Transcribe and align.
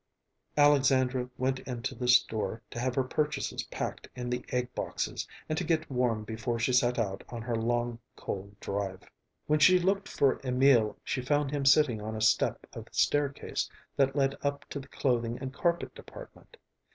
Alexandra 0.57 1.29
went 1.37 1.59
into 1.59 1.93
the 1.93 2.07
store 2.07 2.59
to 2.71 2.79
have 2.79 2.95
her 2.95 3.03
purchases 3.03 3.61
packed 3.65 4.09
in 4.15 4.31
the 4.31 4.43
egg 4.49 4.73
boxes, 4.73 5.27
and 5.47 5.59
to 5.59 5.63
get 5.63 5.91
warm 5.91 6.23
before 6.23 6.57
she 6.57 6.73
set 6.73 6.97
out 6.97 7.23
on 7.29 7.43
her 7.43 7.55
long 7.55 7.99
cold 8.15 8.59
drive. 8.59 9.03
When 9.45 9.59
she 9.59 9.77
looked 9.77 10.07
for 10.09 10.41
Emil, 10.43 10.97
she 11.03 11.21
found 11.21 11.51
him 11.51 11.65
sitting 11.67 12.01
on 12.01 12.15
a 12.15 12.19
step 12.21 12.65
of 12.73 12.85
the 12.85 12.93
staircase 12.93 13.69
that 13.95 14.15
led 14.15 14.35
up 14.41 14.67
to 14.69 14.79
the 14.79 14.87
clothing 14.87 15.37
and 15.39 15.53
carpet 15.53 15.93
department. 15.93 16.57